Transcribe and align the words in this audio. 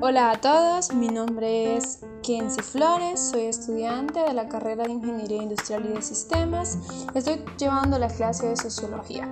Hola 0.00 0.32
a 0.32 0.40
todos, 0.40 0.92
mi 0.92 1.06
nombre 1.06 1.76
es 1.76 2.00
Kenzie 2.24 2.64
Flores, 2.64 3.20
soy 3.30 3.42
estudiante 3.42 4.18
de 4.18 4.32
la 4.32 4.48
carrera 4.48 4.82
de 4.82 4.90
Ingeniería 4.90 5.40
Industrial 5.40 5.84
y 5.84 5.92
de 5.92 6.02
Sistemas. 6.02 6.78
Estoy 7.14 7.44
llevando 7.58 7.96
la 8.00 8.08
clase 8.08 8.48
de 8.48 8.56
Sociología. 8.56 9.30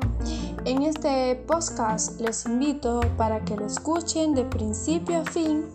En 0.64 0.82
este 0.82 1.34
podcast 1.48 2.20
les 2.20 2.46
invito 2.46 3.00
para 3.16 3.44
que 3.44 3.56
lo 3.56 3.66
escuchen 3.66 4.36
de 4.36 4.44
principio 4.44 5.22
a 5.22 5.24
fin 5.24 5.66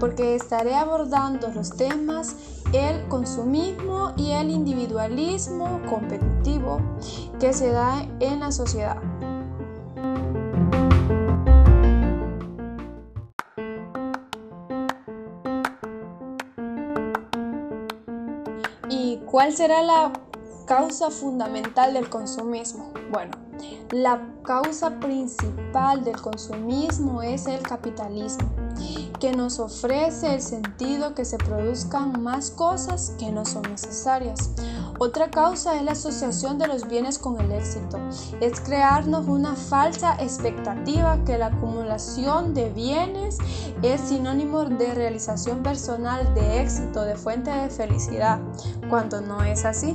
porque 0.00 0.34
estaré 0.34 0.74
abordando 0.74 1.46
los 1.52 1.76
temas 1.76 2.34
el 2.72 3.06
consumismo 3.08 4.12
y 4.16 4.30
el 4.32 4.50
individualismo 4.50 5.80
competitivo 5.88 6.80
que 7.42 7.52
se 7.52 7.72
da 7.72 8.06
en 8.20 8.38
la 8.38 8.52
sociedad. 8.52 8.98
¿Y 18.88 19.16
cuál 19.26 19.52
será 19.52 19.82
la 19.82 20.12
causa 20.68 21.10
fundamental 21.10 21.94
del 21.94 22.08
consumismo? 22.08 22.92
Bueno, 23.10 23.32
la 23.90 24.24
causa 24.44 25.00
principal 25.00 26.04
del 26.04 26.20
consumismo 26.20 27.22
es 27.22 27.48
el 27.48 27.62
capitalismo, 27.62 28.52
que 29.18 29.32
nos 29.32 29.58
ofrece 29.58 30.36
el 30.36 30.42
sentido 30.42 31.16
que 31.16 31.24
se 31.24 31.38
produzcan 31.38 32.22
más 32.22 32.52
cosas 32.52 33.16
que 33.18 33.32
no 33.32 33.44
son 33.44 33.62
necesarias. 33.62 34.52
Otra 35.04 35.32
causa 35.32 35.74
es 35.74 35.82
la 35.82 35.92
asociación 35.92 36.58
de 36.58 36.68
los 36.68 36.86
bienes 36.86 37.18
con 37.18 37.40
el 37.40 37.50
éxito. 37.50 37.98
Es 38.40 38.60
crearnos 38.60 39.26
una 39.26 39.56
falsa 39.56 40.14
expectativa 40.20 41.18
que 41.24 41.38
la 41.38 41.46
acumulación 41.46 42.54
de 42.54 42.70
bienes 42.70 43.38
es 43.82 44.00
sinónimo 44.00 44.64
de 44.64 44.94
realización 44.94 45.64
personal, 45.64 46.32
de 46.36 46.62
éxito, 46.62 47.02
de 47.02 47.16
fuente 47.16 47.50
de 47.50 47.68
felicidad, 47.68 48.38
cuando 48.88 49.20
no 49.20 49.42
es 49.42 49.64
así. 49.64 49.92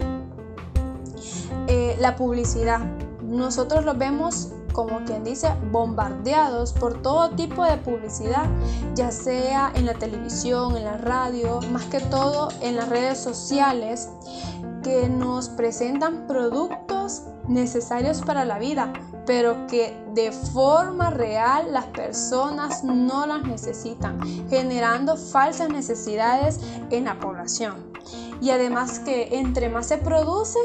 Eh, 1.69 1.95
la 2.01 2.17
publicidad 2.17 2.81
nosotros 3.21 3.85
los 3.85 3.97
vemos 3.97 4.49
como 4.77 4.99
quien 5.05 5.23
dice, 5.23 5.49
bombardeados 5.71 6.71
por 6.71 7.01
todo 7.01 7.31
tipo 7.31 7.63
de 7.63 7.77
publicidad, 7.77 8.45
ya 8.93 9.09
sea 9.09 9.71
en 9.73 9.87
la 9.87 9.95
televisión, 9.95 10.77
en 10.77 10.83
la 10.83 10.97
radio, 10.97 11.61
más 11.71 11.85
que 11.85 11.99
todo 11.99 12.49
en 12.61 12.75
las 12.75 12.87
redes 12.87 13.17
sociales, 13.17 14.07
que 14.83 15.09
nos 15.09 15.49
presentan 15.49 16.27
productos 16.27 17.23
necesarios 17.47 18.21
para 18.21 18.45
la 18.45 18.59
vida, 18.59 18.93
pero 19.25 19.67
que 19.67 19.97
de 20.13 20.31
forma 20.31 21.09
real 21.09 21.71
las 21.71 21.85
personas 21.87 22.83
no 22.83 23.25
las 23.27 23.43
necesitan, 23.43 24.19
generando 24.49 25.17
falsas 25.17 25.69
necesidades 25.69 26.59
en 26.89 27.05
la 27.05 27.19
población. 27.19 27.91
Y 28.41 28.51
además 28.51 28.99
que 28.99 29.39
entre 29.39 29.69
más 29.69 29.87
se 29.87 29.97
produce, 29.97 30.59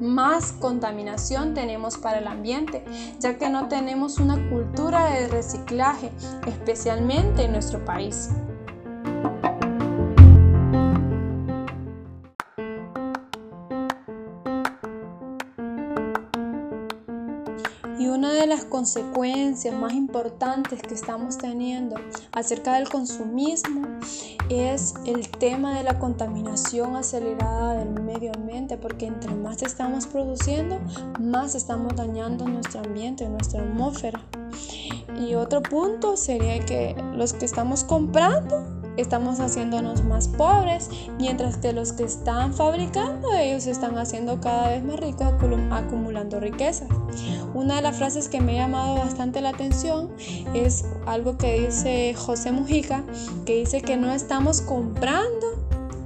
más 0.00 0.52
contaminación 0.52 1.52
tenemos 1.54 1.98
para 1.98 2.18
el 2.18 2.26
ambiente, 2.26 2.84
ya 3.18 3.36
que 3.36 3.50
no 3.50 3.68
tenemos 3.68 4.18
una 4.18 4.48
cultura 4.48 5.10
de 5.10 5.28
reciclaje, 5.28 6.10
especialmente 6.46 7.44
en 7.44 7.52
nuestro 7.52 7.84
país. 7.84 8.30
Consecuencias 18.80 19.74
más 19.74 19.92
importantes 19.92 20.80
que 20.80 20.94
estamos 20.94 21.36
teniendo 21.36 21.96
acerca 22.32 22.76
del 22.76 22.88
consumismo 22.88 23.86
es 24.48 24.94
el 25.04 25.28
tema 25.28 25.76
de 25.76 25.84
la 25.84 25.98
contaminación 25.98 26.96
acelerada 26.96 27.74
del 27.74 28.02
medio 28.02 28.32
ambiente, 28.34 28.78
porque 28.78 29.04
entre 29.04 29.34
más 29.34 29.60
estamos 29.60 30.06
produciendo, 30.06 30.80
más 31.20 31.54
estamos 31.54 31.94
dañando 31.94 32.48
nuestro 32.48 32.80
ambiente, 32.80 33.28
nuestra 33.28 33.60
atmósfera. 33.60 34.18
Y 35.20 35.34
otro 35.34 35.60
punto 35.60 36.16
sería 36.16 36.64
que 36.64 36.96
los 37.12 37.34
que 37.34 37.44
estamos 37.44 37.84
comprando 37.84 38.79
estamos 38.96 39.40
haciéndonos 39.40 40.04
más 40.04 40.28
pobres, 40.28 40.90
mientras 41.18 41.56
que 41.56 41.72
los 41.72 41.92
que 41.92 42.04
están 42.04 42.54
fabricando, 42.54 43.32
ellos 43.34 43.66
están 43.66 43.98
haciendo 43.98 44.40
cada 44.40 44.68
vez 44.68 44.84
más 44.84 45.00
ricos 45.00 45.26
acumulando 45.70 46.40
riquezas. 46.40 46.88
Una 47.54 47.76
de 47.76 47.82
las 47.82 47.96
frases 47.96 48.28
que 48.28 48.40
me 48.40 48.58
ha 48.58 48.66
llamado 48.66 48.96
bastante 48.96 49.40
la 49.40 49.50
atención 49.50 50.10
es 50.54 50.84
algo 51.06 51.36
que 51.36 51.66
dice 51.66 52.14
José 52.14 52.52
Mujica, 52.52 53.04
que 53.44 53.56
dice 53.56 53.82
que 53.82 53.96
no 53.96 54.12
estamos 54.12 54.60
comprando 54.60 55.46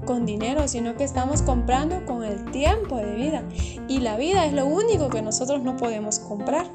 con 0.05 0.27
dinero, 0.27 0.69
sino 0.69 0.97
que 0.97 1.05
estamos 1.05 1.43
comprando 1.43 2.05
con 2.07 2.25
el 2.25 2.51
tiempo 2.51 2.97
de 2.97 3.15
vida. 3.15 3.43
Y 3.89 4.01
la 4.01 4.17
vida 4.17 4.47
es 4.47 4.53
lo 4.53 4.67
único 4.67 5.09
que 5.09 5.23
nosotros 5.23 5.63
no 5.63 5.77
podemos 5.77 6.19
comprar. 6.19 6.67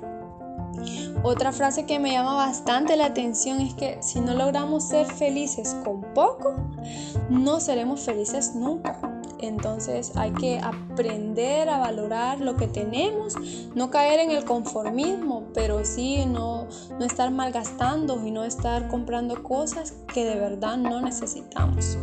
Otra 1.22 1.52
frase 1.52 1.85
que 1.85 2.00
me 2.00 2.12
llama 2.12 2.35
bastante 2.35 2.96
la 2.96 3.07
atención 3.07 3.59
es 3.59 3.74
que 3.74 4.02
si 4.02 4.22
no 4.22 4.34
logramos 4.34 4.85
ser 4.85 5.06
felices 5.06 5.75
con 5.84 6.02
poco, 6.13 6.56
no 7.30 7.59
seremos 7.59 8.02
felices 8.02 8.56
nunca. 8.56 8.97
Entonces 9.40 10.13
hay 10.16 10.31
que 10.31 10.59
aprender 10.59 11.69
a 11.69 11.79
valorar 11.79 12.40
lo 12.40 12.56
que 12.56 12.68
tenemos, 12.68 13.35
no 13.75 13.90
caer 13.90 14.22
en 14.22 14.31
el 14.31 14.46
conformismo, 14.46 15.44
pero 15.53 15.84
sí 15.84 16.25
no, 16.25 16.68
no 16.97 17.06
estar 17.06 17.31
malgastando 17.31 18.25
y 18.25 18.31
no 18.31 18.46
estar 18.46 18.88
comprando 18.88 19.44
cosas 19.44 19.96
que 20.13 20.24
de 20.24 20.35
verdad 20.35 20.78
no 20.78 21.02
necesitamos. 21.02 21.97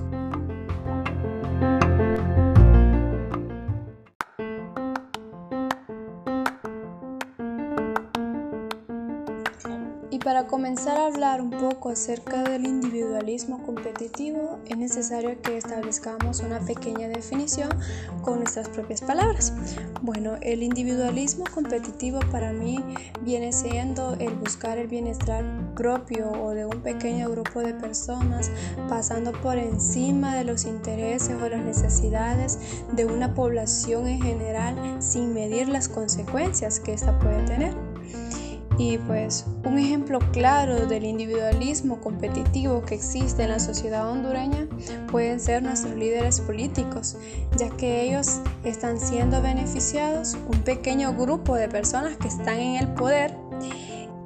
Para 10.26 10.48
comenzar 10.48 10.98
a 10.98 11.06
hablar 11.06 11.41
un 11.41 11.50
poco 11.50 11.88
acerca 11.88 12.42
del 12.42 12.66
individualismo 12.66 13.62
competitivo, 13.62 14.59
es 14.66 14.76
necesario 14.76 15.41
que 15.41 15.56
establezcamos 15.56 16.41
una 16.41 16.59
pequeña 16.59 17.06
definición 17.06 17.69
con 18.22 18.41
nuestras 18.41 18.69
propias 18.69 19.03
palabras. 19.03 19.54
Bueno, 20.03 20.32
el 20.41 20.64
individualismo 20.64 21.44
competitivo 21.54 22.19
para 22.32 22.53
mí 22.53 22.82
viene 23.20 23.53
siendo 23.53 24.14
el 24.14 24.34
buscar 24.34 24.78
el 24.78 24.88
bienestar 24.88 25.44
propio 25.76 26.32
o 26.32 26.50
de 26.50 26.66
un 26.66 26.82
pequeño 26.82 27.31
grupo 27.31 27.60
de 27.60 27.75
personas, 27.75 28.50
pasando 28.88 29.31
por 29.31 29.58
encima 29.58 30.34
de 30.34 30.43
los 30.43 30.64
intereses 30.64 31.41
o 31.41 31.48
las 31.48 31.64
necesidades 31.64 32.58
de 32.91 33.06
una 33.06 33.32
población 33.32 34.08
en 34.08 34.20
general 34.20 34.75
sin 35.00 35.32
medir 35.32 35.69
las 35.69 35.88
consecuencias 35.88 36.81
que 36.81 36.94
ésta 36.94 37.16
puede 37.20 37.44
tener. 37.44 37.76
Y 38.78 38.98
pues 38.98 39.47
un 39.64 39.78
ejemplo 39.78 40.19
claro 40.32 40.87
del 40.87 41.04
individualismo 41.04 41.98
competitivo 42.00 42.82
que 42.82 42.94
existe 42.94 43.42
en 43.42 43.50
la 43.50 43.59
sociedad 43.59 44.10
hondureña 44.10 44.69
pueden 45.10 45.41
ser 45.41 45.62
nuestros 45.62 45.97
líderes 45.97 46.41
políticos, 46.41 47.16
ya 47.56 47.70
que 47.70 48.03
ellos 48.03 48.41
están 48.64 49.00
siendo 49.00 49.41
beneficiados 49.41 50.37
un 50.48 50.60
pequeño 50.60 51.14
grupo 51.14 51.56
de 51.56 51.69
personas 51.69 52.16
que 52.19 52.28
están 52.28 52.59
en 52.59 52.76
el 52.76 52.88
poder 52.88 53.34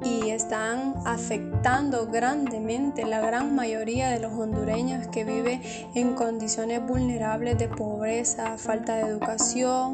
y 0.03 0.31
están 0.31 0.95
afectando 1.05 2.07
grandemente 2.07 3.05
la 3.05 3.21
gran 3.21 3.55
mayoría 3.55 4.09
de 4.09 4.19
los 4.19 4.33
hondureños 4.33 5.07
que 5.07 5.23
viven 5.23 5.61
en 5.95 6.13
condiciones 6.15 6.85
vulnerables 6.85 7.57
de 7.57 7.67
pobreza, 7.67 8.57
falta 8.57 8.95
de 8.95 9.03
educación, 9.03 9.93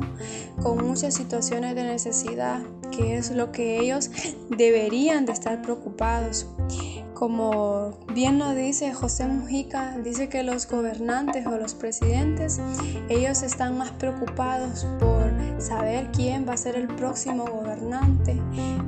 con 0.61 0.85
muchas 0.87 1.13
situaciones 1.13 1.75
de 1.75 1.83
necesidad, 1.83 2.61
que 2.91 3.17
es 3.17 3.31
lo 3.31 3.51
que 3.51 3.79
ellos 3.79 4.09
deberían 4.49 5.25
de 5.25 5.33
estar 5.33 5.61
preocupados. 5.61 6.47
Como 7.13 7.97
bien 8.13 8.37
lo 8.37 8.53
dice 8.53 8.93
José 8.93 9.25
Mujica, 9.25 9.97
dice 10.03 10.29
que 10.29 10.43
los 10.43 10.67
gobernantes 10.67 11.47
o 11.47 11.57
los 11.57 11.73
presidentes, 11.73 12.59
ellos 13.09 13.41
están 13.41 13.77
más 13.77 13.91
preocupados 13.91 14.85
por 14.99 15.16
saber 15.59 16.09
quién 16.11 16.47
va 16.47 16.53
a 16.53 16.57
ser 16.57 16.75
el 16.75 16.87
próximo 16.87 17.45
gobernante, 17.45 18.39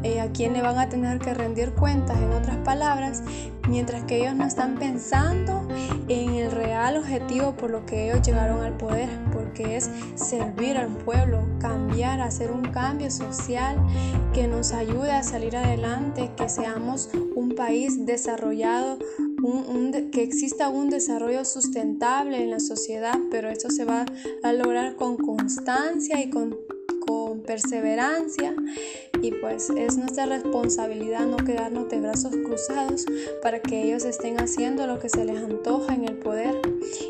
eh, 0.04 0.22
a 0.22 0.32
quién 0.32 0.54
le 0.54 0.62
van 0.62 0.78
a 0.78 0.90
tener 0.90 1.20
que 1.20 1.34
rendir 1.34 1.74
cuentas, 1.74 2.18
en 2.18 2.32
otras 2.32 2.58
palabras, 2.58 3.24
mientras 3.68 4.04
que 4.04 4.22
ellos 4.22 4.36
no 4.36 4.46
están 4.46 4.76
pensando 4.76 5.68
en 6.08 6.36
el 6.36 6.52
real 6.52 6.98
objetivo 6.98 7.54
por 7.54 7.70
lo 7.70 7.86
que 7.86 8.10
ellos 8.10 8.26
llegaron 8.26 8.62
al 8.62 8.76
poder, 8.78 9.10
porque 9.32 9.78
es 9.78 9.90
servir 10.16 10.78
al 10.78 10.90
pueblo, 10.90 11.48
cambiar, 11.60 12.22
hacer 12.22 12.52
un 12.52 12.64
cambio 12.64 13.12
social 13.12 13.78
que 14.34 14.48
nos 14.48 14.72
ayude 14.74 15.12
a 15.12 15.24
salir 15.24 15.56
adelante, 15.56 16.32
que 16.36 16.50
seamos 16.50 17.10
un 17.36 17.56
país 17.56 18.06
desarrollado, 18.06 18.98
que 20.12 20.24
exista 20.24 20.70
un 20.70 20.90
desarrollo 20.90 21.46
sustentable 21.46 22.44
en 22.44 22.52
la 22.52 22.60
sociedad, 22.60 23.18
pero 23.32 23.50
esto 23.50 23.70
se 23.70 23.86
va 23.86 24.06
a 24.44 24.54
lograr 24.54 24.96
con 24.96 25.18
constancia 25.18 26.22
y 26.22 26.30
con 26.30 26.58
perseverancia 27.50 28.54
y 29.24 29.32
pues 29.32 29.72
es 29.72 29.98
nuestra 29.98 30.28
responsabilidad 30.28 31.26
no 31.26 31.38
quedarnos 31.38 31.90
de 31.90 32.00
brazos 32.00 32.36
cruzados 32.46 33.06
para 33.42 33.60
que 33.60 33.84
ellos 33.84 34.06
estén 34.06 34.40
haciendo 34.40 34.86
lo 34.86 35.00
que 35.00 35.10
se 35.10 35.26
les 35.26 35.38
antoja 35.38 35.96
en 35.96 36.06
el 36.06 36.20
poder 36.20 36.62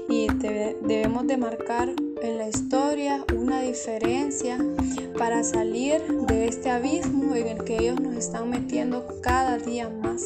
y 0.08 0.28
debemos 0.38 1.28
de 1.28 1.36
marcar 1.36 1.94
en 2.22 2.38
la 2.38 2.48
historia 2.48 3.26
una 3.36 3.62
diferencia 3.62 4.58
para 5.18 5.44
salir 5.44 6.02
de 6.28 6.48
este 6.48 6.70
abismo 6.70 7.36
en 7.36 7.48
el 7.48 7.64
que 7.66 7.78
ellos 7.78 8.00
nos 8.00 8.16
están 8.16 8.50
metiendo 8.50 9.06
cada 9.22 9.58
día 9.58 9.90
más. 9.90 10.24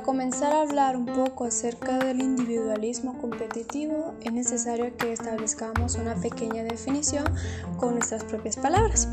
Para 0.00 0.06
comenzar 0.06 0.52
a 0.54 0.62
hablar 0.62 0.96
un 0.96 1.04
poco 1.04 1.44
acerca 1.44 1.98
del 1.98 2.22
individualismo 2.22 3.18
competitivo, 3.18 4.14
es 4.22 4.32
necesario 4.32 4.96
que 4.96 5.12
establezcamos 5.12 5.96
una 5.96 6.14
pequeña 6.14 6.62
definición 6.62 7.24
con 7.76 7.94
nuestras 7.94 8.24
propias 8.24 8.56
palabras. 8.56 9.08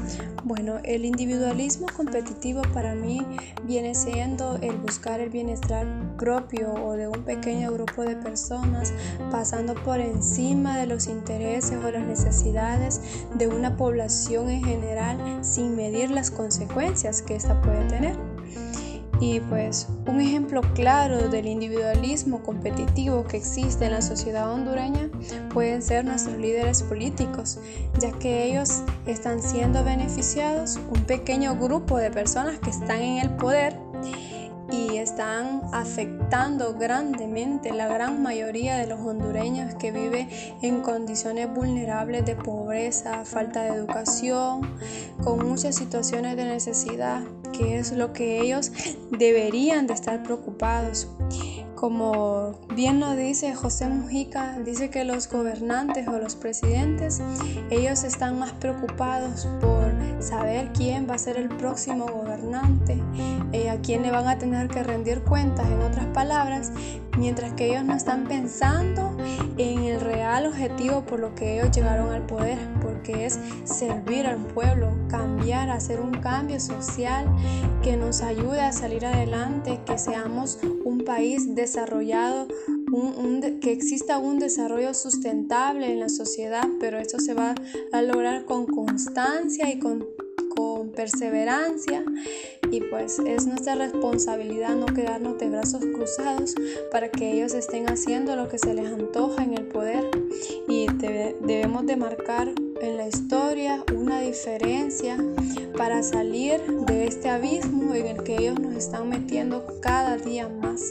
Bueno, 0.45 0.77
el 0.83 1.03
individualismo 1.03 1.87
competitivo 1.95 2.61
para 2.73 2.95
mí 2.95 3.21
viene 3.63 3.95
siendo 3.95 4.57
el 4.61 4.77
buscar 4.77 5.19
el 5.19 5.29
bienestar 5.29 5.85
propio 6.17 6.73
o 6.73 6.93
de 6.93 7.07
un 7.07 7.23
pequeño 7.23 7.71
grupo 7.73 8.03
de 8.03 8.15
personas, 8.15 8.93
pasando 9.29 9.75
por 9.83 9.99
encima 9.99 10.77
de 10.77 10.87
los 10.87 11.07
intereses 11.07 11.77
o 11.83 11.91
las 11.91 12.05
necesidades 12.05 13.01
de 13.35 13.47
una 13.47 13.75
población 13.75 14.49
en 14.49 14.63
general 14.63 15.43
sin 15.43 15.75
medir 15.75 16.11
las 16.11 16.31
consecuencias 16.31 17.21
que 17.21 17.35
ésta 17.35 17.59
puede 17.61 17.83
tener. 17.87 18.36
Y 19.19 19.39
pues 19.39 19.87
un 20.05 20.21
ejemplo 20.21 20.61
claro 20.75 21.29
del 21.29 21.47
individualismo 21.47 22.43
competitivo 22.43 23.25
que 23.25 23.37
existe 23.37 23.85
en 23.85 23.93
la 23.93 24.01
sociedad 24.01 24.51
hondureña 24.51 25.09
pueden 25.53 25.81
ser 25.81 26.05
nuestros 26.05 26.37
líderes 26.37 26.83
políticos, 26.83 27.59
ya 27.99 28.11
que 28.11 28.45
ellos 28.45 28.83
están 29.07 29.41
siendo 29.41 29.83
beneficiados, 29.83 30.79
un 30.91 31.03
pequeño 31.05 31.55
grupo 31.55 31.97
de 31.97 32.11
personas 32.11 32.59
que 32.59 32.69
están 32.69 33.01
en 33.01 33.17
el 33.17 33.29
poder 33.37 33.75
y 34.71 34.97
están 34.97 35.61
afectando 35.71 36.73
grandemente 36.73 37.71
la 37.71 37.87
gran 37.87 38.21
mayoría 38.21 38.77
de 38.77 38.87
los 38.87 38.99
hondureños 38.99 39.75
que 39.75 39.91
viven 39.91 40.29
en 40.61 40.81
condiciones 40.81 41.53
vulnerables 41.53 42.25
de 42.25 42.35
pobreza, 42.35 43.23
falta 43.25 43.63
de 43.63 43.69
educación, 43.69 44.77
con 45.23 45.47
muchas 45.47 45.75
situaciones 45.75 46.35
de 46.35 46.45
necesidad, 46.45 47.23
que 47.57 47.77
es 47.77 47.91
lo 47.91 48.13
que 48.13 48.41
ellos 48.41 48.71
deberían 49.11 49.87
de 49.87 49.93
estar 49.93 50.23
preocupados. 50.23 51.07
Como 51.75 52.59
bien 52.73 52.99
lo 52.99 53.15
dice 53.15 53.53
José 53.53 53.87
Mujica, 53.87 54.57
dice 54.65 54.89
que 54.89 55.03
los 55.03 55.29
gobernantes 55.29 56.07
o 56.07 56.17
los 56.17 56.35
presidentes, 56.35 57.21
ellos 57.69 58.03
están 58.03 58.39
más 58.39 58.51
preocupados 58.53 59.47
por 59.61 59.77
saber 60.19 60.71
quién 60.73 61.07
va 61.09 61.15
a 61.15 61.17
ser 61.19 61.37
el 61.37 61.49
próximo 61.49 62.07
gobernante, 62.07 63.01
eh, 63.51 63.69
a 63.69 63.79
quién 63.81 64.01
le 64.01 64.11
van 64.11 64.27
a 64.27 64.37
tener 64.37 64.67
que 64.69 64.81
rendir 64.81 65.21
cuentas, 65.21 65.67
en 65.67 65.81
otras 65.81 66.05
palabras, 66.07 66.71
mientras 67.17 67.53
que 67.53 67.69
ellos 67.69 67.83
no 67.83 67.95
están 67.95 68.25
pensando 68.27 69.15
en 69.57 69.83
el 69.83 70.01
real 70.01 70.45
objetivo 70.45 71.01
por 71.01 71.19
lo 71.19 71.35
que 71.35 71.55
ellos 71.59 71.75
llegaron 71.75 72.11
al 72.11 72.25
poder, 72.25 72.57
porque 72.81 73.25
es 73.25 73.39
servir 73.63 74.25
al 74.25 74.37
pueblo, 74.37 74.91
cambiar, 75.09 75.69
hacer 75.69 75.99
un 75.99 76.11
cambio 76.11 76.59
social 76.59 77.25
que 77.81 77.97
nos 77.97 78.21
ayude 78.21 78.61
a 78.61 78.71
salir 78.71 79.05
adelante, 79.05 79.79
que 79.85 79.97
seamos 79.97 80.59
un 80.85 81.03
país 81.03 81.55
desarrollado, 81.55 82.47
que 83.61 83.71
exista 83.71 84.17
un 84.17 84.39
desarrollo 84.39 84.93
sustentable 84.93 85.91
en 85.91 85.99
la 85.99 86.09
sociedad, 86.09 86.67
pero 86.79 86.99
esto 86.99 87.19
se 87.19 87.33
va 87.33 87.55
a 87.91 88.01
lograr 88.01 88.45
con 88.45 88.65
constancia 88.65 89.69
y 89.71 89.79
con 89.79 90.05
perseverancia 90.97 92.03
y 92.71 92.81
pues 92.81 93.19
es 93.19 93.45
nuestra 93.45 93.75
responsabilidad 93.75 94.75
no 94.75 94.87
quedarnos 94.87 95.37
de 95.37 95.47
brazos 95.47 95.85
cruzados 95.93 96.55
para 96.91 97.09
que 97.09 97.33
ellos 97.33 97.53
estén 97.53 97.87
haciendo 97.87 98.35
lo 98.35 98.49
que 98.49 98.57
se 98.57 98.73
les 98.73 98.87
antoja 98.87 99.43
en 99.43 99.53
el 99.53 99.67
poder 99.67 100.09
y 100.67 100.87
debemos 100.97 101.85
de 101.85 101.95
marcar 101.97 102.51
en 102.81 102.97
la 102.97 103.07
historia 103.07 103.83
una 103.95 104.21
diferencia 104.21 105.17
para 105.77 106.01
salir 106.01 106.59
de 106.87 107.05
este 107.05 107.29
abismo 107.29 107.93
en 107.93 108.07
el 108.07 108.23
que 108.23 108.35
ellos 108.35 108.59
nos 108.59 108.75
están 108.75 109.07
metiendo 109.07 109.65
cada 109.81 110.17
día 110.17 110.49
más. 110.49 110.81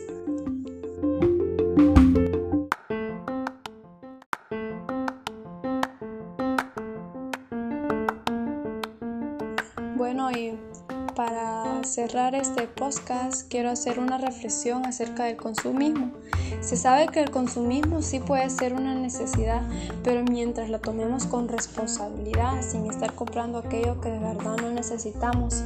Cerrar 11.96 12.34
este 12.34 12.69
podcast 12.69 13.48
quiero 13.48 13.70
hacer 13.70 13.98
una 13.98 14.19
reflexión 14.19 14.84
acerca 14.84 15.25
del 15.25 15.38
consumismo. 15.38 16.10
Se 16.60 16.76
sabe 16.76 17.08
que 17.08 17.22
el 17.22 17.31
consumismo 17.31 18.02
sí 18.02 18.20
puede 18.20 18.50
ser 18.50 18.75
una 18.75 18.94
necesidad, 18.94 19.62
pero 20.04 20.22
mientras 20.22 20.69
la 20.69 20.78
tomemos 20.78 21.25
con 21.25 21.48
responsabilidad, 21.48 22.60
sin 22.60 22.84
estar 22.84 23.14
comprando 23.14 23.56
aquello 23.56 23.98
que 24.02 24.10
de 24.10 24.19
verdad 24.19 24.58
no 24.60 24.72
necesitamos. 24.72 25.64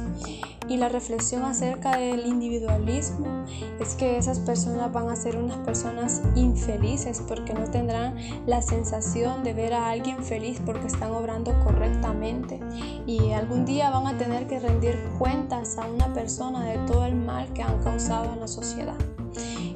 Y 0.69 0.77
la 0.77 0.87
reflexión 0.87 1.43
acerca 1.43 1.97
del 1.97 2.25
individualismo 2.25 3.43
es 3.81 3.95
que 3.95 4.17
esas 4.17 4.39
personas 4.39 4.93
van 4.93 5.09
a 5.09 5.17
ser 5.17 5.35
unas 5.35 5.57
personas 5.57 6.21
infelices 6.35 7.21
porque 7.27 7.53
no 7.53 7.69
tendrán 7.69 8.15
la 8.45 8.61
sensación 8.61 9.43
de 9.43 9.53
ver 9.53 9.73
a 9.73 9.89
alguien 9.89 10.23
feliz 10.23 10.61
porque 10.65 10.87
están 10.87 11.11
obrando 11.11 11.53
correctamente. 11.65 12.61
Y 13.05 13.31
algún 13.33 13.65
día 13.65 13.89
van 13.89 14.07
a 14.07 14.17
tener 14.17 14.47
que 14.47 14.59
rendir 14.61 14.97
cuentas 15.19 15.77
a 15.77 15.87
una 15.87 16.05
persona 16.05 16.20
de 16.23 16.77
todo 16.87 17.05
el 17.05 17.15
mal 17.15 17.51
que 17.53 17.63
han 17.63 17.81
causado 17.83 18.31
en 18.33 18.39
la 18.39 18.47
sociedad. 18.47 18.95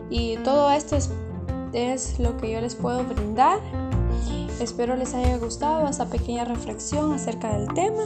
Y 0.09 0.37
todo 0.37 0.71
esto 0.71 0.95
es, 0.95 1.09
es 1.73 2.19
lo 2.19 2.37
que 2.37 2.51
yo 2.51 2.61
les 2.61 2.75
puedo 2.75 3.03
brindar. 3.03 3.59
Espero 4.59 4.95
les 4.95 5.13
haya 5.13 5.37
gustado 5.37 5.87
esta 5.87 6.05
pequeña 6.05 6.45
reflexión 6.45 7.13
acerca 7.13 7.57
del 7.57 7.67
tema 7.73 8.03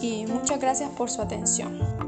y 0.00 0.26
muchas 0.26 0.58
gracias 0.58 0.90
por 0.90 1.10
su 1.10 1.22
atención. 1.22 2.05